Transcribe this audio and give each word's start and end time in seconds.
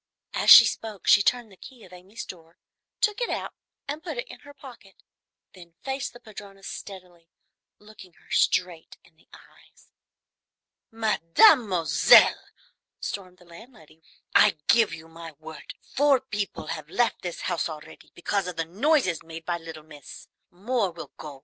As 0.33 0.49
she 0.49 0.65
spoke 0.65 1.05
she 1.05 1.21
turned 1.21 1.51
the 1.51 1.55
key 1.55 1.83
of 1.83 1.93
Amy's 1.93 2.25
door, 2.25 2.57
took 3.01 3.21
it 3.21 3.29
out 3.29 3.53
and 3.87 4.01
put 4.01 4.17
it 4.17 4.27
in 4.29 4.39
her 4.39 4.53
pocket, 4.55 5.03
then 5.53 5.75
faced 5.83 6.13
the 6.13 6.19
padrona 6.19 6.63
steadily, 6.63 7.29
looking 7.77 8.13
her 8.13 8.31
straight 8.31 8.97
in 9.03 9.15
the 9.15 9.27
eyes. 9.31 9.91
"Mademoiselle," 10.89 12.45
stormed 12.99 13.37
the 13.37 13.45
landlady, 13.45 14.01
"I 14.33 14.57
give 14.67 14.91
you 14.91 15.07
my 15.07 15.33
word, 15.33 15.75
four 15.93 16.19
people 16.19 16.65
have 16.73 16.89
left 16.89 17.21
this 17.21 17.41
house 17.41 17.69
already 17.69 18.11
because 18.15 18.47
of 18.47 18.55
the 18.55 18.65
noises 18.65 19.21
made 19.21 19.45
by 19.45 19.59
little 19.59 19.83
miss. 19.83 20.27
More 20.49 20.89
will 20.89 21.11
go. 21.15 21.39